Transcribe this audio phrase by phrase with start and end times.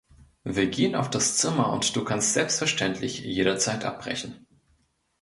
[0.45, 4.47] Wir gehen auf das Zimmer und du kannst selbstverständlich jederzeit abbrechen.